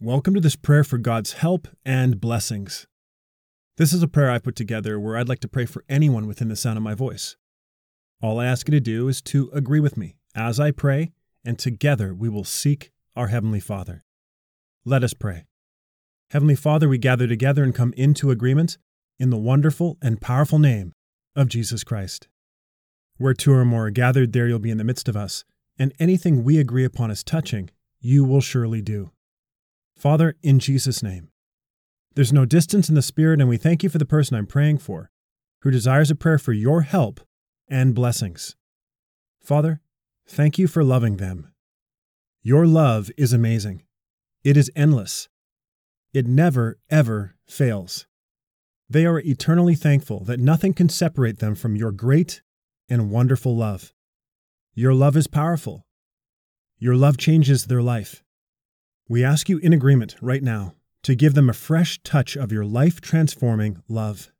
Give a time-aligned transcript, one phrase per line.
[0.00, 2.86] Welcome to this prayer for God's help and blessings.
[3.78, 6.46] This is a prayer I put together where I'd like to pray for anyone within
[6.46, 7.36] the sound of my voice.
[8.22, 11.10] All I ask you to do is to agree with me as I pray,
[11.44, 14.04] and together we will seek our Heavenly Father.
[14.84, 15.46] Let us pray.
[16.30, 18.78] Heavenly Father, we gather together and come into agreement
[19.18, 20.92] in the wonderful and powerful name
[21.34, 22.28] of Jesus Christ.
[23.16, 25.42] Where two or more are gathered, there you'll be in the midst of us,
[25.76, 29.10] and anything we agree upon as touching, you will surely do.
[29.98, 31.28] Father, in Jesus' name.
[32.14, 34.78] There's no distance in the Spirit, and we thank you for the person I'm praying
[34.78, 35.10] for,
[35.62, 37.20] who desires a prayer for your help
[37.68, 38.54] and blessings.
[39.42, 39.80] Father,
[40.24, 41.52] thank you for loving them.
[42.42, 43.82] Your love is amazing.
[44.44, 45.28] It is endless.
[46.14, 48.06] It never, ever fails.
[48.88, 52.40] They are eternally thankful that nothing can separate them from your great
[52.88, 53.92] and wonderful love.
[54.74, 55.86] Your love is powerful.
[56.78, 58.22] Your love changes their life.
[59.10, 62.66] We ask you in agreement right now to give them a fresh touch of your
[62.66, 64.30] life transforming love.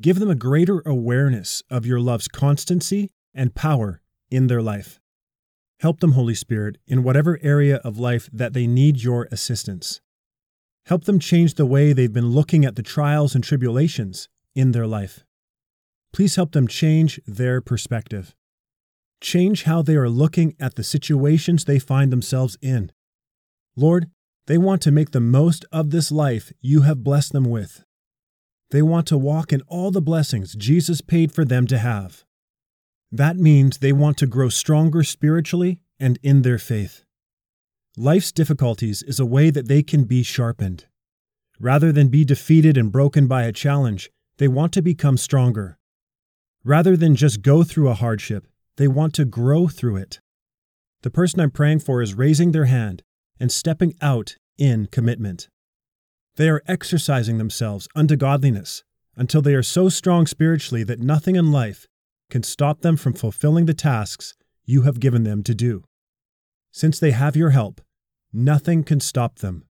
[0.00, 5.00] Give them a greater awareness of your love's constancy and power in their life.
[5.80, 10.00] Help them, Holy Spirit, in whatever area of life that they need your assistance.
[10.86, 14.86] Help them change the way they've been looking at the trials and tribulations in their
[14.86, 15.24] life.
[16.14, 18.34] Please help them change their perspective.
[19.20, 22.90] Change how they are looking at the situations they find themselves in.
[23.76, 24.10] Lord,
[24.46, 27.84] they want to make the most of this life you have blessed them with.
[28.70, 32.24] They want to walk in all the blessings Jesus paid for them to have.
[33.12, 37.04] That means they want to grow stronger spiritually and in their faith.
[37.96, 40.86] Life's difficulties is a way that they can be sharpened.
[41.60, 45.78] Rather than be defeated and broken by a challenge, they want to become stronger.
[46.64, 50.20] Rather than just go through a hardship, they want to grow through it.
[51.02, 53.02] The person I'm praying for is raising their hand
[53.38, 55.48] and stepping out in commitment.
[56.36, 58.84] They are exercising themselves unto godliness
[59.16, 61.86] until they are so strong spiritually that nothing in life
[62.30, 65.84] can stop them from fulfilling the tasks you have given them to do.
[66.72, 67.80] Since they have your help,
[68.32, 69.64] nothing can stop them.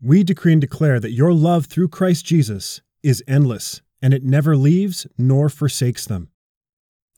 [0.00, 4.56] We decree and declare that your love through Christ Jesus is endless, and it never
[4.56, 6.28] leaves nor forsakes them.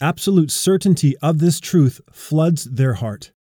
[0.01, 3.33] Absolute certainty of this truth floods their heart.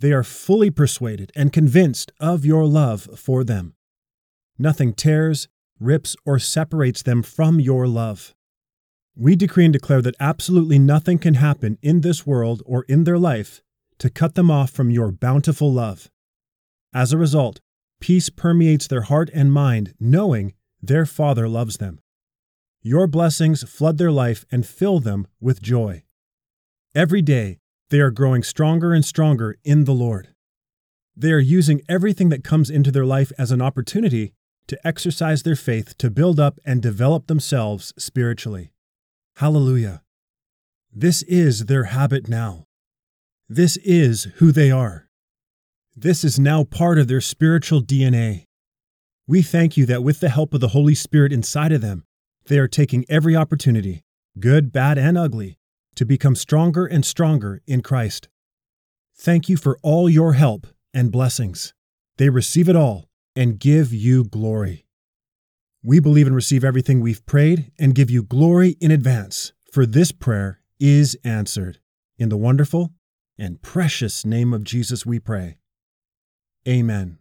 [0.00, 3.74] They are fully persuaded and convinced of your love for them.
[4.58, 5.48] Nothing tears,
[5.80, 8.34] rips, or separates them from your love.
[9.16, 13.18] We decree and declare that absolutely nothing can happen in this world or in their
[13.18, 13.60] life
[13.98, 16.08] to cut them off from your bountiful love.
[16.94, 17.60] As a result,
[18.00, 22.00] peace permeates their heart and mind, knowing their Father loves them.
[22.80, 26.04] Your blessings flood their life and fill them with joy.
[26.94, 27.58] Every day,
[27.90, 30.28] they are growing stronger and stronger in the Lord.
[31.16, 34.34] They are using everything that comes into their life as an opportunity
[34.68, 38.70] to exercise their faith to build up and develop themselves spiritually.
[39.36, 40.02] Hallelujah.
[40.92, 42.66] This is their habit now.
[43.48, 45.08] This is who they are.
[45.96, 48.44] This is now part of their spiritual DNA.
[49.26, 52.04] We thank you that with the help of the Holy Spirit inside of them,
[52.46, 54.02] they are taking every opportunity,
[54.38, 55.57] good, bad, and ugly,
[55.98, 58.28] to become stronger and stronger in Christ.
[59.16, 61.74] Thank you for all your help and blessings.
[62.18, 64.86] They receive it all and give you glory.
[65.82, 70.12] We believe and receive everything we've prayed and give you glory in advance, for this
[70.12, 71.80] prayer is answered.
[72.16, 72.92] In the wonderful
[73.36, 75.56] and precious name of Jesus we pray.
[76.68, 77.18] Amen.